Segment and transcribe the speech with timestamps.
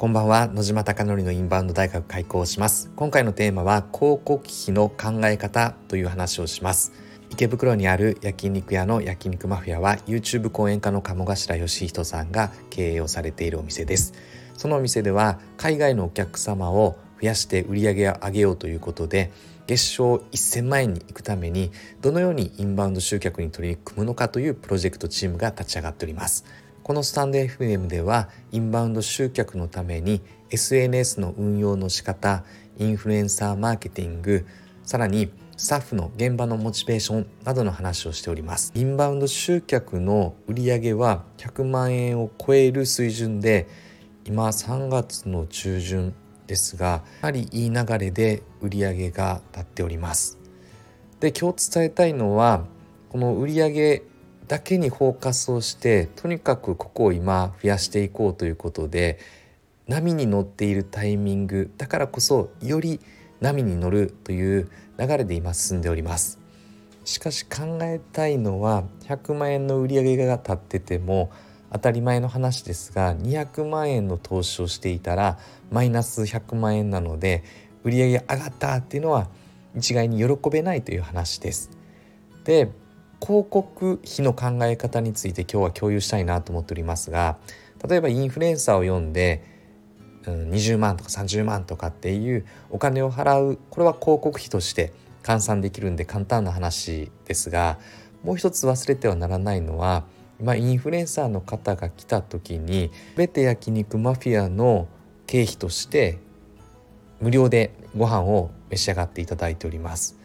[0.00, 0.46] こんばんは。
[0.46, 2.90] 野島貴則のインバウンド大学開講します。
[2.96, 6.92] 今回のテーマは広告費の考え方という話をします。
[7.28, 14.14] 池袋にある焼肉屋の焼肉マフィアは YouTube 講演家の鴨頭義人さんが経営をされているお店です。
[14.56, 19.30] そのお店では海外のお客様を増やして売り上げを上げようということで
[19.66, 26.46] 月賞1000万円に行くためにどのようにインバウンド集客に取り組むのかというプロジェクトチームが立ち上がっております。
[26.82, 32.44] このスタンド FM ではインバウンド集客のために SNS の運用の仕方
[32.78, 34.46] インフルエンサーマーケティング
[34.82, 38.72] さらにスタッフの現場のモチベーションなどの話をしております。
[38.74, 43.68] インバウンド集客の売り上げは100万円を超える水準で
[44.24, 46.14] 今3月の中旬
[46.46, 50.38] ですがやはりいい流れで売り上げが立っております。
[51.20, 52.64] で今日伝えたいのは
[53.10, 54.02] この売り上げ
[54.50, 59.20] だけにフォーカスをしてとにかくここを今増やしていこうということで
[59.86, 62.98] 波に乗っているタイミングだからこそより
[63.40, 66.40] 波に乗るという流れで今進んでおります
[67.04, 71.30] しかし考えたいのは100万円の売り上げが立ってても
[71.72, 75.38] 当たり前の話ですが200万円の投資をしていたら
[75.70, 77.44] マイナス100万円なので
[77.84, 79.28] 売上上がったっていうのは
[79.76, 81.70] 一概に喜べないという話です。
[82.42, 82.72] で
[83.20, 87.38] 広告費の考え方について今日は共有したいなと思っておりますが
[87.86, 89.42] 例えばインフルエンサーを読んで、
[90.26, 97.78] 20万とか30万とかっていうお金を払うこれは広告費として換算できるんで簡単な話ですが
[98.22, 100.04] もう一つ忘れてはならないのは
[100.38, 104.88] 今インフルエンサーの方が来た時に全て焼肉マフィアの
[105.26, 106.18] 経費として
[107.20, 110.19] 無料でご飯を召し上がっていただいております。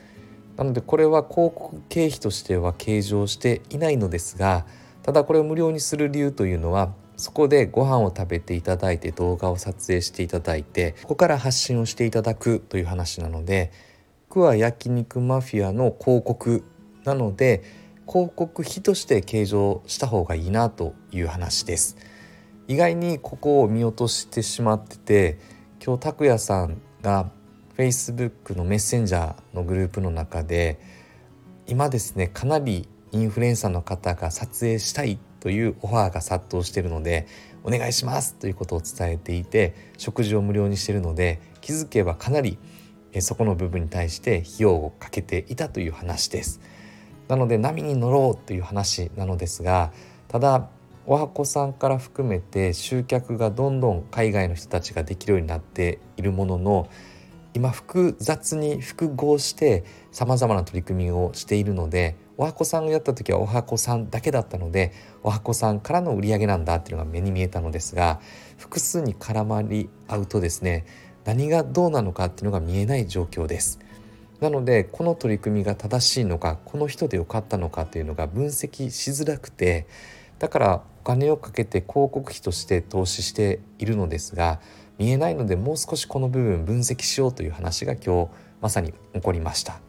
[0.57, 4.65] なのでこれは広告経費としては計上していないのですが
[5.03, 13.71] ただこれを無料にする理由というのはそこでご飯を食べていただいて動画を撮影していただいてここから発信をしていただくという話なので
[14.29, 16.63] 僕は焼肉マフィアの広告
[17.05, 17.63] なので
[18.07, 21.97] 広告費として計上した方がいいなという話です。
[22.67, 25.39] 意外にここを見落としてしまってて
[25.83, 27.29] 今日拓也さんが
[27.77, 30.79] Facebook のメッセンジャーのグループの中で
[31.67, 37.27] 今ですねかなりインフルエンサーの方が撮影したいというオファーが殺到しているので
[37.63, 42.57] お願いしますということを伝えていて食事を無料にしているので気づけばかなり
[43.19, 46.59] そこの部分に対して費用をかけていたという話です。
[47.27, 49.91] なので波に乗ろうという話なのですが
[50.27, 50.69] ただ
[51.07, 56.89] おはこさんから含めて集客がどんどん海外の人たちができるようになっているものの
[57.55, 64.91] 今複雑に複合してさまざまな取り組みをしているのでおはこさんがやった時はおはこさんだけだったので
[65.23, 68.19] おはこさんからの売り上げなんだっていうのが目に見えたのですが
[68.57, 70.85] 複数に絡まり合うとですね
[71.23, 73.79] 何がどうなのかっていうのが見えない状況です。
[74.41, 79.87] なのでこの取り組みが正しいのかこの人でよかったのかというのが分析しづらくて
[80.39, 84.59] だからお金をかけて広告費として投資しているのですが
[84.97, 89.79] 見えないのでもう少しこの部分分析しようという話が今日まさに起こりました。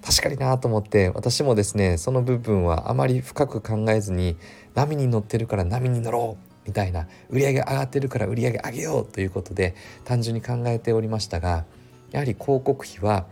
[0.00, 4.36] 確かになと思って私もですねその部分はあまり深く考えずに
[4.74, 11.64] 波に乗ってるから波に乗ろうみたいな売り上げ上がってるから売り上げ上げようということで単純に考えておりましたが
[12.12, 13.26] やはり広告費は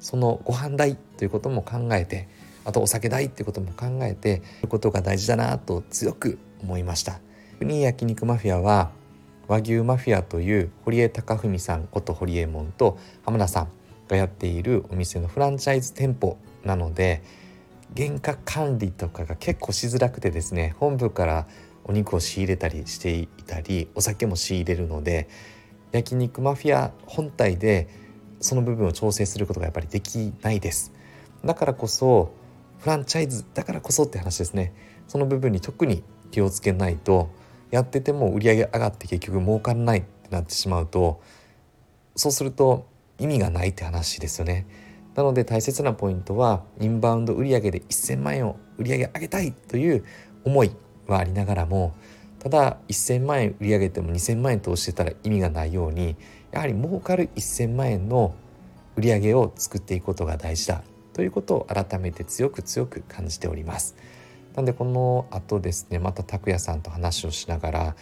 [0.00, 2.28] そのご飯代ということも考えて
[2.64, 7.20] あとお酒代っていうことも考えてることが大事だなと強く思いました。
[7.60, 8.90] 焼肉マフィアは
[9.48, 13.68] 和牛マフィアという堀江貴文さんこと堀江門と浜田さん
[14.08, 17.22] がやっているお店のフランチャイズ店舗なので
[17.96, 21.46] 原価管理とかが結構しづらくてですね本部から
[21.84, 25.28] お肉を仕入れたりしていたりお酒も仕入れるので
[25.92, 27.88] 焼肉マフィア本体で
[28.40, 30.92] その部分を調整することがやっぱりできないです。
[31.44, 32.34] だからこそ
[32.80, 34.74] フランチャイズだからこそって話ですね。
[35.08, 37.30] その部分に特に気をつけないと
[37.70, 41.20] やってても売り上げ上がって結局儲からないってなってしまうと
[42.14, 42.86] そうすると
[43.18, 44.66] 意味がないって話ですよね
[45.14, 50.04] なので大切なポイントはインバウンド売上で1000万円を売り上げ上げたいという
[50.44, 50.70] 思い
[51.06, 51.94] はありながらも
[52.38, 56.16] ただ1,000万円売り上げても2,000万円投資してたら意味がないように
[56.52, 58.34] やはり儲かる1,000万円の
[58.96, 60.82] 売り上げを作っていくことが大事だ
[61.12, 63.96] ということを改めて強く強く感じております。
[64.56, 67.96] なんでこの後ですねまた拓也さんと話をしながら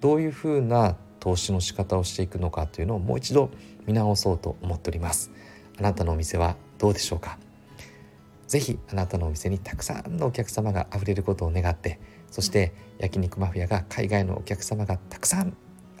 [0.00, 3.50] どういうふうな投資の仕方をしていくのかというのをもう一度
[3.86, 5.30] 見直そうと思っております。
[5.78, 7.38] あなたのお店はどうでしょうか？
[8.48, 15.56] ぜひあなたのお店にたくさんのお客様があふれることを願ってそして焼肉マフィアが海外のお客様がたくさん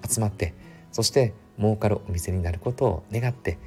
[0.08, 0.54] 集まって
[0.90, 3.58] そして儲かるお店になることを願って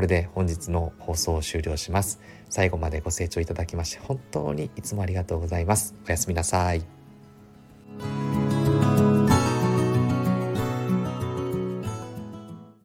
[0.00, 2.20] これで本日の放送を終了します。
[2.48, 5.94] 最後までご清聴いただきまして本当にいつもありがとうございます。
[6.08, 6.99] おやすみなさい。